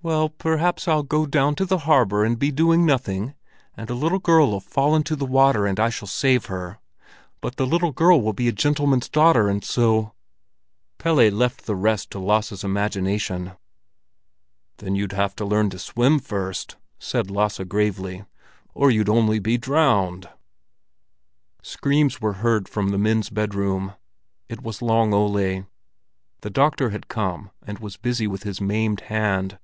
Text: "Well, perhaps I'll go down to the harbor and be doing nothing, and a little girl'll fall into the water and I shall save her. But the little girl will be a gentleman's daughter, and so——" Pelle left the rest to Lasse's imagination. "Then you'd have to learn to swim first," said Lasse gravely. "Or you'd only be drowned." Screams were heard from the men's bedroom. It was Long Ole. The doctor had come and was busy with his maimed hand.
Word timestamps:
"Well, 0.00 0.28
perhaps 0.30 0.88
I'll 0.88 1.02
go 1.02 1.26
down 1.26 1.54
to 1.56 1.66
the 1.66 1.78
harbor 1.78 2.24
and 2.24 2.38
be 2.38 2.50
doing 2.52 2.86
nothing, 2.86 3.34
and 3.76 3.90
a 3.90 3.94
little 3.94 4.20
girl'll 4.20 4.60
fall 4.60 4.94
into 4.96 5.14
the 5.16 5.26
water 5.26 5.66
and 5.66 5.78
I 5.78 5.90
shall 5.90 6.08
save 6.08 6.46
her. 6.46 6.78
But 7.42 7.56
the 7.56 7.66
little 7.66 7.90
girl 7.90 8.22
will 8.22 8.32
be 8.32 8.46
a 8.48 8.52
gentleman's 8.52 9.08
daughter, 9.08 9.48
and 9.48 9.62
so——" 9.62 10.14
Pelle 10.98 11.16
left 11.30 11.66
the 11.66 11.74
rest 11.74 12.10
to 12.12 12.20
Lasse's 12.20 12.62
imagination. 12.64 13.52
"Then 14.78 14.94
you'd 14.94 15.12
have 15.12 15.34
to 15.34 15.44
learn 15.44 15.68
to 15.70 15.78
swim 15.80 16.20
first," 16.20 16.76
said 17.00 17.28
Lasse 17.30 17.58
gravely. 17.66 18.24
"Or 18.74 18.90
you'd 18.92 19.10
only 19.10 19.40
be 19.40 19.58
drowned." 19.58 20.28
Screams 21.60 22.18
were 22.20 22.34
heard 22.34 22.66
from 22.68 22.90
the 22.90 22.98
men's 22.98 23.28
bedroom. 23.30 23.94
It 24.48 24.62
was 24.62 24.80
Long 24.80 25.12
Ole. 25.12 25.66
The 26.42 26.50
doctor 26.50 26.90
had 26.90 27.08
come 27.08 27.50
and 27.66 27.80
was 27.80 27.96
busy 27.98 28.26
with 28.28 28.44
his 28.44 28.60
maimed 28.60 29.00
hand. 29.00 29.58